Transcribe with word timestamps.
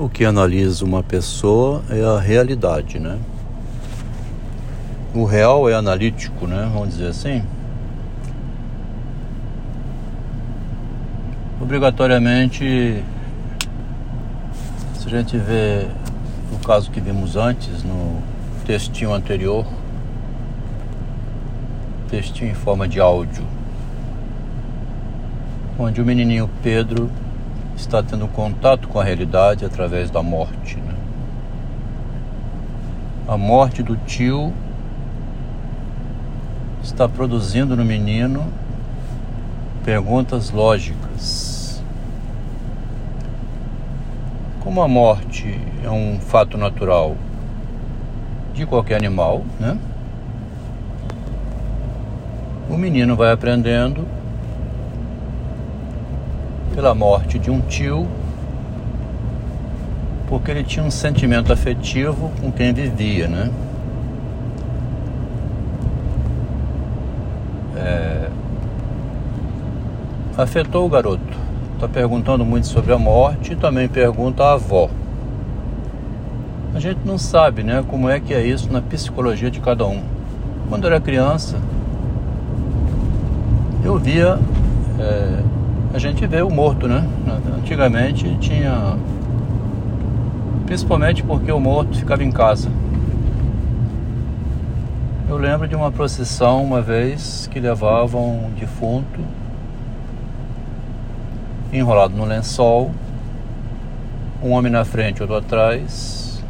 O 0.00 0.08
que 0.08 0.24
analisa 0.24 0.82
uma 0.82 1.02
pessoa 1.02 1.82
é 1.90 2.02
a 2.02 2.18
realidade, 2.18 2.98
né? 2.98 3.18
O 5.14 5.26
real 5.26 5.68
é 5.68 5.74
analítico, 5.74 6.46
né? 6.46 6.70
Vamos 6.72 6.94
dizer 6.94 7.08
assim. 7.08 7.42
Obrigatoriamente, 11.60 13.04
se 14.94 15.06
a 15.06 15.10
gente 15.10 15.36
vê 15.36 15.86
o 16.50 16.66
caso 16.66 16.90
que 16.90 16.98
vimos 16.98 17.36
antes, 17.36 17.82
no 17.82 18.22
textinho 18.64 19.12
anterior, 19.12 19.66
textinho 22.08 22.52
em 22.52 22.54
forma 22.54 22.88
de 22.88 22.98
áudio, 22.98 23.44
onde 25.78 26.00
o 26.00 26.06
menininho 26.06 26.48
Pedro 26.62 27.10
está 27.80 28.02
tendo 28.02 28.28
contato 28.28 28.88
com 28.88 29.00
a 29.00 29.04
realidade 29.04 29.64
através 29.64 30.10
da 30.10 30.22
morte. 30.22 30.76
Né? 30.76 30.94
A 33.26 33.36
morte 33.36 33.82
do 33.82 33.96
tio 33.96 34.52
está 36.82 37.08
produzindo 37.08 37.76
no 37.76 37.84
menino 37.84 38.46
perguntas 39.84 40.50
lógicas. 40.50 41.82
Como 44.60 44.82
a 44.82 44.88
morte 44.88 45.58
é 45.82 45.90
um 45.90 46.20
fato 46.20 46.58
natural 46.58 47.16
de 48.52 48.66
qualquer 48.66 48.96
animal, 48.96 49.42
né? 49.58 49.76
O 52.68 52.76
menino 52.76 53.16
vai 53.16 53.32
aprendendo 53.32 54.06
pela 56.80 56.94
morte 56.94 57.38
de 57.38 57.50
um 57.50 57.60
tio, 57.60 58.08
porque 60.26 60.50
ele 60.50 60.64
tinha 60.64 60.82
um 60.82 60.90
sentimento 60.90 61.52
afetivo 61.52 62.32
com 62.40 62.50
quem 62.50 62.72
vivia, 62.72 63.28
né? 63.28 63.50
É... 67.76 68.28
Afetou 70.38 70.86
o 70.86 70.88
garoto. 70.88 71.20
Está 71.74 71.86
perguntando 71.86 72.46
muito 72.46 72.66
sobre 72.66 72.94
a 72.94 72.98
morte 72.98 73.52
e 73.52 73.56
também 73.56 73.86
pergunta 73.86 74.42
à 74.42 74.52
avó. 74.54 74.88
A 76.74 76.80
gente 76.80 77.00
não 77.04 77.18
sabe, 77.18 77.62
né, 77.62 77.84
como 77.86 78.08
é 78.08 78.18
que 78.18 78.32
é 78.32 78.42
isso 78.42 78.72
na 78.72 78.80
psicologia 78.80 79.50
de 79.50 79.60
cada 79.60 79.86
um. 79.86 80.02
Quando 80.66 80.84
eu 80.84 80.92
era 80.92 81.00
criança, 81.00 81.58
eu 83.84 83.98
via 83.98 84.38
é, 84.98 85.49
a 85.92 85.98
gente 85.98 86.24
vê 86.26 86.40
o 86.40 86.50
morto, 86.50 86.86
né? 86.86 87.04
Antigamente 87.58 88.36
tinha. 88.36 88.96
Principalmente 90.66 91.22
porque 91.22 91.50
o 91.50 91.58
morto 91.58 91.98
ficava 91.98 92.22
em 92.22 92.30
casa. 92.30 92.70
Eu 95.28 95.36
lembro 95.36 95.66
de 95.66 95.74
uma 95.74 95.90
procissão 95.90 96.62
uma 96.62 96.80
vez 96.80 97.48
que 97.50 97.58
levavam 97.58 98.46
um 98.46 98.50
defunto 98.50 99.20
enrolado 101.72 102.16
no 102.16 102.24
lençol, 102.24 102.92
um 104.42 104.50
homem 104.52 104.70
na 104.70 104.84
frente, 104.84 105.22
outro 105.22 105.36
atrás. 105.36 106.42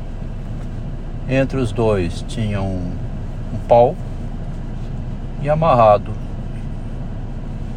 Entre 1.28 1.58
os 1.58 1.72
dois 1.72 2.24
tinha 2.28 2.60
um, 2.60 2.92
um 3.54 3.58
pau 3.66 3.94
e 5.42 5.48
amarrado 5.48 6.19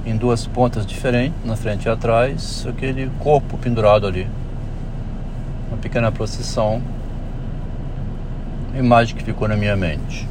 em 0.05 0.17
duas 0.17 0.45
pontas 0.45 0.85
diferentes, 0.85 1.37
na 1.45 1.55
frente 1.55 1.85
e 1.85 1.89
atrás, 1.89 2.65
aquele 2.67 3.09
corpo 3.19 3.57
pendurado 3.57 4.05
ali. 4.05 4.27
Uma 5.69 5.77
pequena 5.77 6.11
procissão. 6.11 6.81
Imagem 8.77 9.15
que 9.15 9.23
ficou 9.23 9.47
na 9.47 9.55
minha 9.55 9.75
mente. 9.75 10.27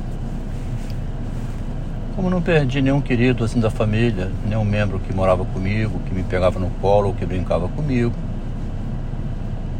Como 2.14 2.28
não 2.28 2.42
perdi 2.42 2.82
nenhum 2.82 3.00
querido 3.00 3.44
assim 3.44 3.60
da 3.60 3.70
família, 3.70 4.30
nenhum 4.46 4.64
membro 4.64 5.00
que 5.00 5.14
morava 5.14 5.44
comigo, 5.46 5.98
que 6.06 6.14
me 6.14 6.22
pegava 6.22 6.58
no 6.58 6.68
colo 6.80 7.08
ou 7.08 7.14
que 7.14 7.24
brincava 7.24 7.68
comigo, 7.68 8.12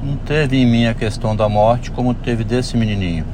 não 0.02 0.16
teve 0.16 0.56
em 0.56 0.66
mim 0.66 0.86
a 0.86 0.94
questão 0.94 1.36
da 1.36 1.48
morte 1.48 1.90
como 1.90 2.14
teve 2.14 2.42
desse 2.42 2.76
menininho. 2.76 3.24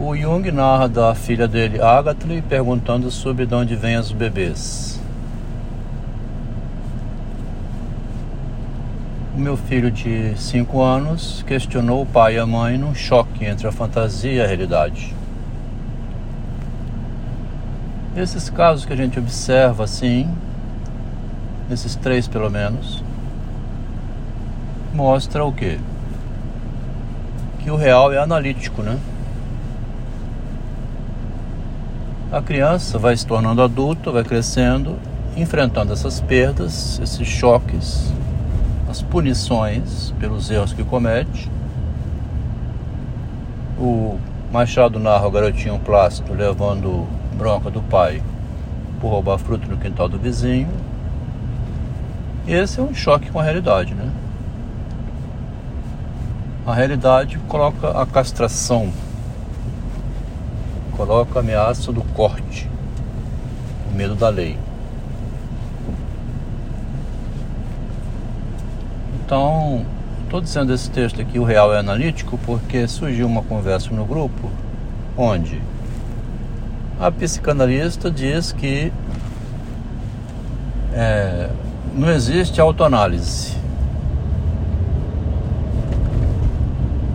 O 0.00 0.14
Jung 0.14 0.48
narra 0.52 0.88
da 0.88 1.12
filha 1.12 1.48
dele, 1.48 1.82
Agatha, 1.82 2.28
perguntando 2.48 3.10
sobre 3.10 3.44
de 3.44 3.52
onde 3.52 3.74
vêm 3.74 3.96
os 3.96 4.12
bebês. 4.12 5.00
O 9.34 9.40
meu 9.40 9.56
filho 9.56 9.90
de 9.90 10.34
5 10.36 10.80
anos 10.80 11.44
questionou 11.44 12.02
o 12.02 12.06
pai 12.06 12.36
e 12.36 12.38
a 12.38 12.46
mãe 12.46 12.78
num 12.78 12.94
choque 12.94 13.44
entre 13.44 13.66
a 13.66 13.72
fantasia 13.72 14.34
e 14.34 14.40
a 14.40 14.46
realidade. 14.46 15.12
Esses 18.16 18.48
casos 18.48 18.84
que 18.84 18.92
a 18.92 18.96
gente 18.96 19.18
observa 19.18 19.82
assim, 19.82 20.28
esses 21.72 21.96
três 21.96 22.28
pelo 22.28 22.48
menos, 22.48 23.02
mostra 24.94 25.44
o 25.44 25.52
quê? 25.52 25.80
Que 27.58 27.70
o 27.70 27.76
real 27.76 28.12
é 28.12 28.18
analítico, 28.18 28.80
né? 28.80 28.96
A 32.30 32.42
criança 32.42 32.98
vai 32.98 33.16
se 33.16 33.26
tornando 33.26 33.62
adulta, 33.62 34.10
vai 34.10 34.22
crescendo, 34.22 34.96
enfrentando 35.34 35.92
essas 35.92 36.20
perdas, 36.20 37.00
esses 37.02 37.26
choques, 37.26 38.12
as 38.88 39.00
punições 39.00 40.12
pelos 40.18 40.50
erros 40.50 40.74
que 40.74 40.84
comete. 40.84 41.50
O 43.78 44.18
Machado 44.52 44.98
narra 44.98 45.26
o 45.26 45.30
garotinho 45.30 45.78
plástico 45.78 46.34
levando 46.34 47.06
bronca 47.36 47.70
do 47.70 47.80
pai 47.80 48.22
por 49.00 49.08
roubar 49.08 49.38
fruto 49.38 49.68
no 49.68 49.78
quintal 49.78 50.08
do 50.08 50.18
vizinho. 50.18 50.68
Esse 52.46 52.80
é 52.80 52.82
um 52.82 52.94
choque 52.94 53.30
com 53.30 53.38
a 53.38 53.42
realidade, 53.42 53.94
né? 53.94 54.10
A 56.66 56.74
realidade 56.74 57.38
coloca 57.46 57.90
a 57.90 58.04
castração 58.04 58.92
coloca 60.98 61.38
a 61.38 61.42
ameaça 61.42 61.92
do 61.92 62.02
corte, 62.02 62.68
o 63.88 63.96
medo 63.96 64.16
da 64.16 64.28
lei. 64.28 64.58
Então, 69.24 69.86
estou 70.24 70.40
dizendo 70.40 70.74
esse 70.74 70.90
texto 70.90 71.20
aqui, 71.20 71.38
o 71.38 71.44
real 71.44 71.72
é 71.72 71.78
analítico, 71.78 72.36
porque 72.44 72.88
surgiu 72.88 73.28
uma 73.28 73.42
conversa 73.42 73.90
no 73.94 74.04
grupo 74.04 74.50
onde 75.16 75.62
a 76.98 77.12
psicanalista 77.12 78.10
diz 78.10 78.50
que 78.50 78.92
é, 80.92 81.48
não 81.94 82.10
existe 82.10 82.60
autoanálise. 82.60 83.56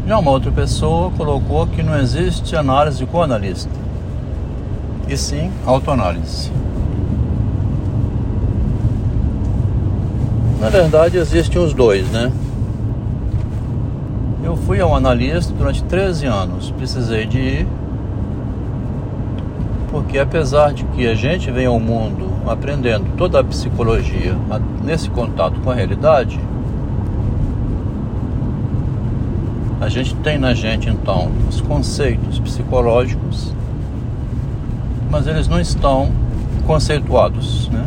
Já 0.06 0.20
uma 0.20 0.32
outra 0.32 0.52
pessoa 0.52 1.12
colocou 1.12 1.66
que 1.66 1.82
não 1.82 1.98
existe 1.98 2.56
análise 2.58 3.06
com 3.06 3.22
analista, 3.22 3.72
e 5.08 5.16
sim 5.16 5.50
autoanálise. 5.66 6.52
Na 10.60 10.70
verdade, 10.70 11.18
existem 11.18 11.62
os 11.62 11.74
dois, 11.74 12.10
né? 12.10 12.32
Eu 14.44 14.58
fui 14.58 14.82
ao 14.82 14.94
analista 14.94 15.54
durante 15.54 15.82
13 15.86 16.26
anos, 16.26 16.70
precisei 16.72 17.26
de 17.26 17.40
ir, 17.40 17.68
porque 19.90 20.20
apesar 20.20 20.74
de 20.74 20.84
que 20.86 21.08
a 21.08 21.16
gente 21.16 21.50
vem 21.50 21.66
ao 21.66 21.80
mundo 21.80 22.30
aprendendo 22.46 23.06
toda 23.16 23.40
a 23.40 23.44
psicologia 23.44 24.36
nesse 24.84 25.10
contato 25.10 25.62
com 25.62 25.72
a 25.72 25.74
realidade, 25.74 26.40
A 29.84 29.90
gente 29.90 30.16
tem 30.16 30.38
na 30.38 30.54
gente 30.54 30.88
então 30.88 31.30
os 31.50 31.60
conceitos 31.60 32.40
psicológicos, 32.40 33.54
mas 35.12 35.28
eles 35.28 35.46
não 35.46 35.60
estão 35.60 36.10
conceituados, 36.66 37.68
né? 37.68 37.86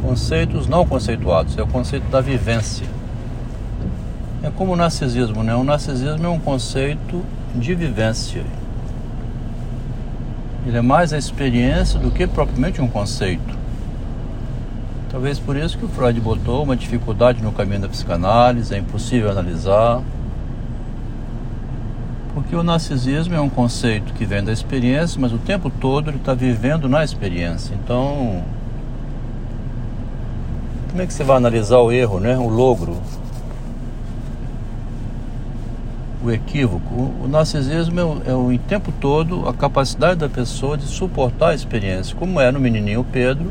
Conceitos 0.00 0.68
não 0.68 0.86
conceituados, 0.86 1.58
é 1.58 1.62
o 1.64 1.66
conceito 1.66 2.08
da 2.08 2.20
vivência. 2.20 2.86
É 4.40 4.48
como 4.48 4.74
o 4.74 4.76
narcisismo, 4.76 5.42
né? 5.42 5.56
O 5.56 5.64
narcisismo 5.64 6.24
é 6.24 6.28
um 6.28 6.38
conceito 6.38 7.20
de 7.56 7.74
vivência. 7.74 8.44
Ele 10.64 10.76
é 10.76 10.82
mais 10.82 11.12
a 11.12 11.18
experiência 11.18 11.98
do 11.98 12.12
que 12.12 12.28
propriamente 12.28 12.80
um 12.80 12.86
conceito. 12.86 13.58
Talvez 15.10 15.40
por 15.40 15.56
isso 15.56 15.76
que 15.76 15.84
o 15.84 15.88
Freud 15.88 16.20
botou 16.20 16.62
uma 16.62 16.76
dificuldade 16.76 17.42
no 17.42 17.50
caminho 17.50 17.80
da 17.80 17.88
psicanálise, 17.88 18.72
é 18.72 18.78
impossível 18.78 19.32
analisar. 19.32 20.00
Porque 22.38 22.54
o 22.54 22.62
narcisismo 22.62 23.34
é 23.34 23.40
um 23.40 23.48
conceito 23.48 24.12
que 24.12 24.24
vem 24.24 24.44
da 24.44 24.52
experiência, 24.52 25.20
mas 25.20 25.32
o 25.32 25.38
tempo 25.38 25.68
todo 25.68 26.08
ele 26.08 26.18
está 26.18 26.34
vivendo 26.34 26.88
na 26.88 27.02
experiência. 27.02 27.74
Então, 27.74 28.44
como 30.88 31.02
é 31.02 31.06
que 31.06 31.12
você 31.12 31.24
vai 31.24 31.36
analisar 31.36 31.78
o 31.78 31.90
erro, 31.90 32.20
né? 32.20 32.38
O 32.38 32.46
logro, 32.46 32.96
o 36.22 36.30
equívoco. 36.30 37.12
O, 37.24 37.26
narcisismo 37.26 37.98
é, 37.98 38.04
o, 38.04 38.22
é 38.26 38.34
o, 38.34 38.52
em 38.52 38.58
tempo 38.58 38.92
todo 39.00 39.48
a 39.48 39.52
capacidade 39.52 40.20
da 40.20 40.28
pessoa 40.28 40.78
de 40.78 40.86
suportar 40.86 41.48
a 41.48 41.54
experiência, 41.56 42.14
como 42.14 42.40
é 42.40 42.52
no 42.52 42.60
menininho 42.60 43.04
Pedro, 43.10 43.50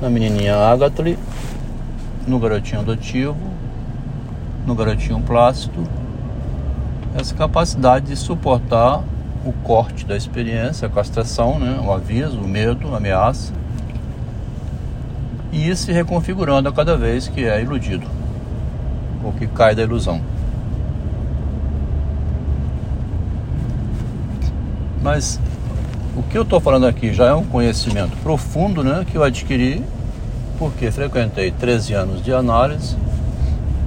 na 0.00 0.08
menininha 0.08 0.56
Agatha, 0.56 1.04
no 2.26 2.38
garotinho 2.38 2.80
adotivo, 2.80 3.36
no 4.66 4.74
garotinho 4.74 5.20
plácido. 5.20 5.97
Essa 7.14 7.34
capacidade 7.34 8.06
de 8.06 8.16
suportar 8.16 9.02
o 9.44 9.52
corte 9.52 10.04
da 10.04 10.16
experiência, 10.16 10.86
a 10.86 10.90
castração, 10.90 11.58
né? 11.58 11.80
o 11.84 11.92
aviso, 11.92 12.38
o 12.38 12.46
medo, 12.46 12.92
a 12.94 12.98
ameaça, 12.98 13.52
e 15.50 15.68
ir 15.68 15.76
se 15.76 15.90
reconfigurando 15.92 16.68
a 16.68 16.72
cada 16.72 16.96
vez 16.96 17.28
que 17.28 17.44
é 17.44 17.60
iludido 17.62 18.06
ou 19.24 19.32
que 19.32 19.46
cai 19.46 19.74
da 19.74 19.82
ilusão. 19.82 20.20
Mas 25.02 25.40
o 26.16 26.22
que 26.22 26.36
eu 26.36 26.42
estou 26.42 26.60
falando 26.60 26.86
aqui 26.86 27.12
já 27.14 27.26
é 27.26 27.34
um 27.34 27.44
conhecimento 27.44 28.16
profundo 28.22 28.84
né, 28.84 29.06
que 29.10 29.16
eu 29.16 29.22
adquiri 29.22 29.82
porque 30.58 30.90
frequentei 30.90 31.52
13 31.52 31.94
anos 31.94 32.22
de 32.22 32.34
análise, 32.34 32.96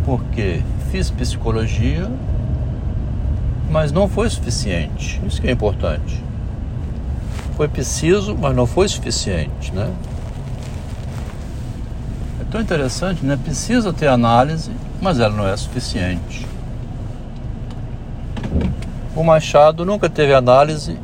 porque 0.05 0.61
fiz 0.89 1.11
psicologia, 1.11 2.09
mas 3.71 3.91
não 3.91 4.07
foi 4.07 4.29
suficiente. 4.29 5.21
Isso 5.25 5.41
que 5.41 5.47
é 5.47 5.51
importante. 5.51 6.21
Foi 7.55 7.67
preciso, 7.67 8.37
mas 8.37 8.55
não 8.55 8.67
foi 8.67 8.87
suficiente, 8.87 9.73
né? 9.73 9.89
É 12.41 12.43
tão 12.51 12.59
interessante, 12.59 13.25
né? 13.25 13.39
Precisa 13.41 13.93
ter 13.93 14.07
análise, 14.07 14.71
mas 15.01 15.19
ela 15.19 15.33
não 15.33 15.47
é 15.47 15.55
suficiente. 15.55 16.45
O 19.15 19.23
Machado 19.23 19.85
nunca 19.85 20.09
teve 20.09 20.33
análise 20.33 20.97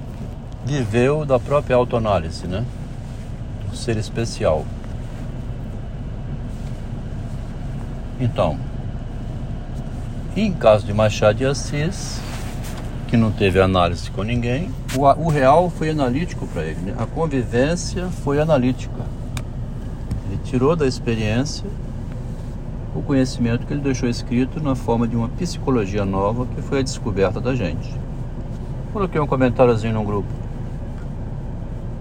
viveu 0.65 1.25
da 1.25 1.39
própria 1.39 1.77
autoanálise, 1.77 2.45
né? 2.45 2.65
O 3.71 3.75
ser 3.75 3.95
especial. 3.95 4.65
Então, 8.19 8.59
em 10.35 10.51
caso 10.51 10.85
de 10.85 10.93
Machado 10.93 11.37
de 11.37 11.45
Assis, 11.45 12.19
que 13.07 13.17
não 13.17 13.31
teve 13.31 13.59
análise 13.59 14.11
com 14.11 14.21
ninguém, 14.21 14.69
o, 14.95 15.01
o 15.01 15.29
real 15.29 15.69
foi 15.69 15.89
analítico 15.89 16.45
para 16.47 16.63
ele. 16.63 16.79
Né? 16.81 16.95
A 16.97 17.05
convivência 17.05 18.07
foi 18.23 18.39
analítica. 18.39 19.05
Ele 20.29 20.39
tirou 20.43 20.75
da 20.75 20.85
experiência 20.85 21.65
o 22.93 23.01
conhecimento 23.01 23.65
que 23.65 23.73
ele 23.73 23.81
deixou 23.81 24.09
escrito 24.09 24.61
na 24.61 24.75
forma 24.75 25.07
de 25.07 25.15
uma 25.15 25.29
psicologia 25.29 26.03
nova 26.03 26.45
que 26.47 26.61
foi 26.61 26.79
a 26.79 26.83
descoberta 26.83 27.39
da 27.39 27.55
gente. 27.55 27.93
Coloquei 28.91 29.21
um 29.21 29.27
comentáriozinho 29.27 29.93
no 29.93 30.03
grupo. 30.03 30.29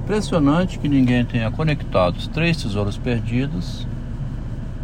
Impressionante 0.02 0.78
que 0.78 0.88
ninguém 0.88 1.24
tenha 1.24 1.50
conectado 1.50 2.16
os 2.16 2.28
três 2.28 2.56
tesouros 2.56 2.96
perdidos 2.96 3.86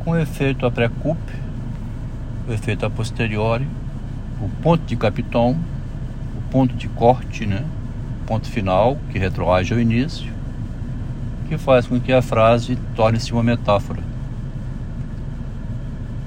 com 0.05 0.13
o 0.13 0.19
efeito 0.19 0.67
a 0.67 0.71
pré-coup, 0.71 1.17
o 2.49 2.53
efeito 2.53 2.85
a 2.85 2.91
posteriori, 2.91 3.67
o 4.41 4.49
ponto 4.63 4.85
de 4.85 4.97
capitão, 4.97 5.57
ponto 6.53 6.77
de 6.77 6.87
corte, 6.87 7.47
né? 7.47 7.65
ponto 8.27 8.47
final, 8.49 8.99
que 9.11 9.19
retroage 9.19 9.73
ao 9.73 9.81
início, 9.81 10.31
que 11.49 11.57
faz 11.57 11.87
com 11.87 11.99
que 11.99 12.13
a 12.13 12.21
frase 12.21 12.79
torne-se 12.95 13.33
uma 13.33 13.43
metáfora. 13.43 14.01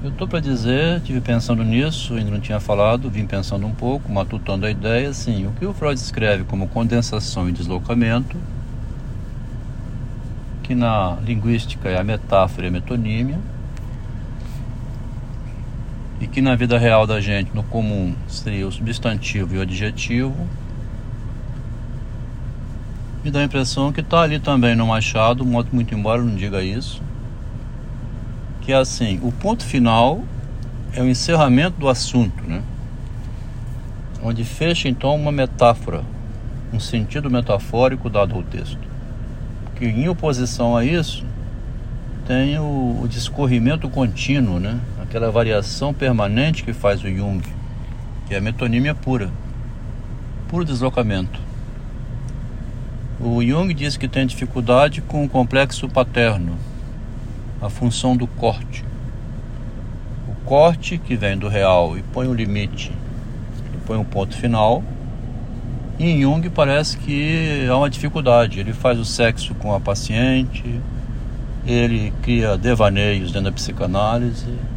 Eu 0.02 0.10
estou 0.10 0.28
para 0.28 0.40
dizer, 0.40 1.00
tive 1.00 1.20
pensando 1.20 1.64
nisso, 1.64 2.14
ainda 2.14 2.30
não 2.30 2.40
tinha 2.40 2.60
falado, 2.60 3.08
vim 3.08 3.26
pensando 3.26 3.66
um 3.66 3.72
pouco, 3.72 4.12
matutando 4.12 4.66
a 4.66 4.70
ideia, 4.70 5.08
assim, 5.08 5.46
o 5.46 5.52
que 5.52 5.64
o 5.64 5.72
Freud 5.72 5.98
escreve 5.98 6.44
como 6.44 6.68
condensação 6.68 7.48
e 7.48 7.52
deslocamento 7.52 8.36
que 10.66 10.74
na 10.74 11.16
linguística 11.24 11.88
é 11.88 11.96
a 11.96 12.02
metáfora 12.02 12.66
e 12.66 12.68
a 12.68 12.72
metonímia, 12.72 13.38
e 16.20 16.26
que 16.26 16.40
na 16.40 16.54
vida 16.54 16.78
real 16.78 17.06
da 17.06 17.20
gente, 17.20 17.54
no 17.54 17.62
comum, 17.62 18.14
seria 18.28 18.66
o 18.66 18.72
substantivo 18.72 19.54
e 19.54 19.58
o 19.58 19.62
adjetivo. 19.62 20.34
Me 23.24 23.30
dá 23.30 23.40
a 23.40 23.44
impressão 23.44 23.92
que 23.92 24.00
está 24.00 24.22
ali 24.22 24.38
também 24.38 24.74
no 24.74 24.86
Machado, 24.86 25.44
muito 25.44 25.94
embora 25.94 26.22
não 26.22 26.34
diga 26.34 26.62
isso, 26.62 27.02
que 28.62 28.72
é 28.72 28.76
assim, 28.76 29.20
o 29.22 29.32
ponto 29.32 29.64
final 29.64 30.22
é 30.92 31.02
o 31.02 31.08
encerramento 31.08 31.78
do 31.78 31.88
assunto, 31.88 32.42
né? 32.44 32.62
Onde 34.22 34.44
fecha 34.44 34.88
então 34.88 35.14
uma 35.14 35.32
metáfora, 35.32 36.02
um 36.72 36.80
sentido 36.80 37.30
metafórico 37.30 38.08
dado 38.08 38.34
ao 38.34 38.42
texto 38.42 38.86
que 39.76 39.84
em 39.84 40.08
oposição 40.08 40.76
a 40.76 40.84
isso 40.84 41.24
tem 42.26 42.58
o, 42.58 43.00
o 43.02 43.06
discorrimento 43.08 43.88
contínuo, 43.88 44.58
né? 44.58 44.80
Aquela 45.16 45.30
variação 45.30 45.94
permanente 45.94 46.62
que 46.62 46.74
faz 46.74 47.02
o 47.02 47.08
Jung, 47.08 47.42
que 48.26 48.34
é 48.34 48.36
a 48.36 48.40
metonímia 48.40 48.94
pura, 48.94 49.30
puro 50.46 50.62
deslocamento. 50.62 51.40
O 53.18 53.42
Jung 53.42 53.72
diz 53.72 53.96
que 53.96 54.08
tem 54.08 54.26
dificuldade 54.26 55.00
com 55.00 55.24
o 55.24 55.28
complexo 55.28 55.88
paterno, 55.88 56.58
a 57.62 57.70
função 57.70 58.14
do 58.14 58.26
corte. 58.26 58.84
O 60.28 60.34
corte 60.44 60.98
que 60.98 61.16
vem 61.16 61.38
do 61.38 61.48
real 61.48 61.96
e 61.96 62.02
põe 62.02 62.28
o 62.28 62.34
limite, 62.34 62.92
põe 63.86 63.96
um 63.96 64.04
ponto 64.04 64.36
final, 64.36 64.84
e 65.98 66.10
em 66.10 66.20
Jung 66.20 66.46
parece 66.50 66.98
que 66.98 67.66
há 67.66 67.74
uma 67.74 67.88
dificuldade. 67.88 68.60
Ele 68.60 68.74
faz 68.74 68.98
o 68.98 69.04
sexo 69.06 69.54
com 69.54 69.74
a 69.74 69.80
paciente, 69.80 70.78
ele 71.66 72.12
cria 72.20 72.58
devaneios 72.58 73.32
dentro 73.32 73.50
da 73.50 73.52
psicanálise, 73.52 74.75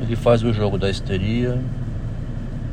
ele 0.00 0.16
faz 0.16 0.42
o 0.42 0.52
jogo 0.52 0.78
da 0.78 0.88
histeria, 0.88 1.58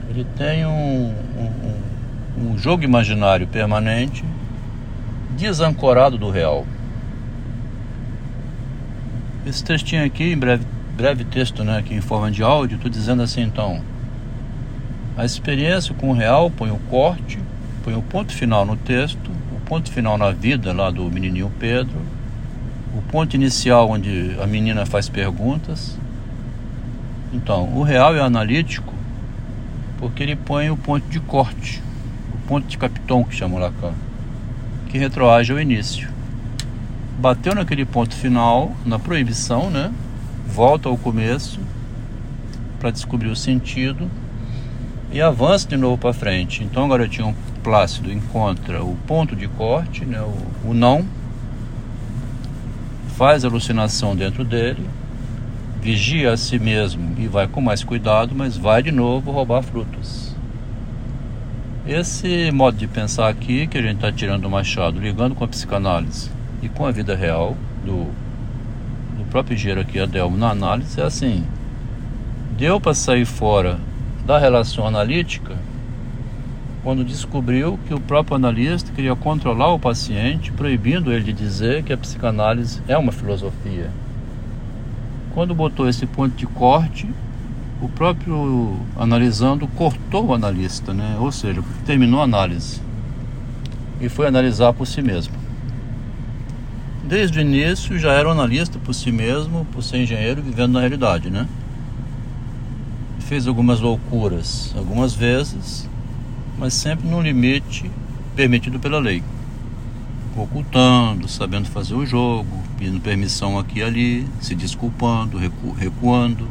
ele 0.09 0.25
tem 0.38 0.65
um, 0.65 1.13
um, 1.38 2.51
um 2.51 2.57
jogo 2.57 2.83
imaginário 2.83 3.45
permanente, 3.47 4.24
desancorado 5.38 6.18
do 6.18 6.29
real. 6.29 6.65
Esse 9.45 9.63
textinho 9.63 10.05
aqui, 10.05 10.31
em 10.34 10.38
breve, 10.38 10.65
breve 10.96 11.24
texto, 11.24 11.63
né, 11.63 11.77
aqui 11.77 11.93
em 11.93 12.01
forma 12.01 12.31
de 12.31 12.41
áudio, 12.41 12.75
estou 12.75 12.89
dizendo 12.89 13.22
assim 13.22 13.41
então. 13.41 13.81
A 15.17 15.25
experiência 15.25 15.93
com 15.93 16.10
o 16.10 16.13
real 16.13 16.50
põe 16.50 16.72
o 16.72 16.79
corte, 16.89 17.39
põe 17.84 17.96
o 17.96 18.01
ponto 18.01 18.34
final 18.34 18.65
no 18.65 18.75
texto, 18.75 19.31
o 19.55 19.60
ponto 19.62 19.91
final 19.91 20.17
na 20.17 20.31
vida 20.31 20.74
lá 20.74 20.89
do 20.89 21.03
menininho 21.12 21.51
Pedro, 21.60 22.01
o 22.96 23.01
ponto 23.12 23.36
inicial 23.36 23.89
onde 23.89 24.36
a 24.41 24.48
menina 24.48 24.86
faz 24.86 25.10
perguntas. 25.10 25.98
Então, 27.34 27.75
o 27.75 27.84
real 27.84 28.15
é 28.15 28.22
analítico 28.22 28.93
porque 29.98 30.24
ele 30.24 30.36
põe 30.36 30.69
o 30.69 30.77
ponto 30.77 31.07
de 31.10 31.19
corte, 31.19 31.81
o 32.34 32.48
ponto 32.48 32.67
de 32.67 32.77
capitão 32.77 33.24
que 33.24 33.36
chama 33.36 33.60
Lacan, 33.60 33.93
que 34.89 34.98
retroage 34.98 35.51
ao 35.51 35.60
início. 35.60 36.10
Bateu 37.19 37.55
naquele 37.55 37.84
ponto 37.84 38.15
final, 38.15 38.72
na 38.86 39.00
proibição, 39.00 39.69
né? 39.69 39.91
Volta 40.48 40.88
ao 40.88 40.98
começo 40.98 41.60
para 42.79 42.91
descobrir 42.91 43.29
o 43.29 43.36
sentido 43.36 44.10
e 45.12 45.22
avança 45.22 45.67
de 45.67 45.77
novo 45.77 45.98
para 45.98 46.13
frente. 46.13 46.63
Então 46.63 46.86
o 46.86 46.89
garotinho 46.89 47.36
Plácido 47.63 48.12
encontra 48.12 48.84
o 48.84 48.96
ponto 49.07 49.36
de 49.36 49.48
corte, 49.48 50.05
né, 50.05 50.22
o, 50.22 50.69
o 50.69 50.74
não, 50.74 51.05
faz 53.17 53.43
alucinação 53.43 54.15
dentro 54.15 54.46
dele, 54.46 54.88
vigia 55.81 56.34
a 56.34 56.38
si 56.38 56.60
mesmo 56.60 57.15
e 57.17 57.27
vai 57.27 57.48
com 57.48 57.62
mais 57.62 57.84
cuidado, 57.84 58.34
mas 58.36 58.57
vai 58.57 58.81
de 58.84 58.91
novo 58.91 59.31
roubar 59.31 59.62
frutas. 59.62 60.36
Esse 61.88 62.51
modo 62.51 62.77
de 62.77 62.88
pensar 62.88 63.29
aqui, 63.29 63.65
que 63.67 63.77
a 63.77 63.81
gente 63.81 63.96
está 63.96 64.12
tirando 64.12 64.41
do 64.41 64.50
Machado, 64.50 65.00
ligando 65.00 65.34
com 65.36 65.43
a 65.43 65.48
psicanálise 65.48 66.29
e 66.62 66.67
com 66.67 66.86
a 66.86 66.91
vida 66.91 67.15
real 67.15 67.55
do, 67.86 68.05
do 69.17 69.25
próprio 69.29 69.55
engenheiro 69.55 69.81
aqui, 69.81 70.00
Adelmo, 70.00 70.36
na 70.38 70.50
análise, 70.50 71.00
é 71.00 71.03
assim: 71.03 71.46
deu 72.57 72.81
para 72.81 72.93
sair 72.93 73.25
fora 73.25 73.79
da 74.25 74.38
relação 74.38 74.86
analítica 74.86 75.55
quando 76.84 77.03
descobriu 77.03 77.79
que 77.88 77.93
o 77.93 78.00
próprio 78.00 78.36
analista 78.36 78.91
queria 78.93 79.15
controlar 79.15 79.74
o 79.74 79.79
paciente, 79.79 80.51
proibindo 80.51 81.12
ele 81.12 81.24
de 81.24 81.34
dizer 81.34 81.84
que 81.84 81.91
a 81.91 81.98
psicanálise 81.98 82.81
é 82.88 82.98
uma 82.98 83.12
filosofia. 83.12 83.89
Quando 85.38 85.53
botou 85.53 85.88
esse 85.88 86.08
ponto 86.08 86.36
de 86.36 86.48
corte, 86.48 87.08
o 87.79 87.88
próprio 87.88 88.75
analisando 88.98 89.67
cortou 89.67 90.25
o 90.25 90.34
analista, 90.34 90.96
né? 90.96 91.15
ou 91.20 91.32
seja, 91.32 91.63
terminou 91.86 92.22
a 92.22 92.24
análise 92.24 92.82
e 94.01 94.10
foi 94.10 94.25
analisar 94.25 94.74
por 94.74 94.88
si 94.88 95.00
mesmo. 95.00 95.36
desde 97.03 97.38
o 97.38 97.41
início 97.44 98.00
já 98.00 98.13
era 98.13 98.27
um 98.27 98.32
analista 98.32 98.79
por 98.79 98.96
si 98.96 99.12
mesmo, 99.12 99.63
por 99.65 99.84
ser 99.84 100.01
engenheiro 100.01 100.41
vivendo 100.41 100.74
na 100.74 100.79
realidade, 100.79 101.29
né? 101.29 101.48
Fez 103.20 103.46
algumas 103.46 103.79
loucuras, 103.79 104.74
algumas 104.75 105.13
vezes, 105.13 105.88
mas 106.58 106.74
sempre 106.74 107.08
no 107.08 107.22
limite 107.22 107.91
permitido 108.36 108.79
pela 108.79 108.98
lei. 108.98 109.22
Ocultando, 110.38 111.27
sabendo 111.27 111.67
fazer 111.67 111.96
o 111.96 112.06
jogo, 112.06 112.63
pedindo 112.77 113.01
permissão 113.01 113.58
aqui 113.58 113.79
e 113.79 113.84
ali, 113.84 114.27
se 114.39 114.53
desculpando, 114.53 115.38
recu 115.38 115.72
recuando. 115.72 116.48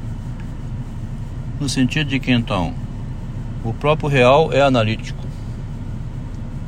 No 1.60 1.68
sentido 1.68 2.10
de 2.10 2.18
que 2.18 2.32
então 2.32 2.74
o 3.64 3.72
próprio 3.72 4.08
real 4.08 4.52
é 4.52 4.60
analítico 4.60 5.24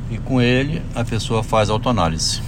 e 0.09 0.17
com 0.17 0.41
ele 0.41 0.81
a 0.95 1.03
pessoa 1.03 1.43
faz 1.43 1.69
autoanálise. 1.69 2.37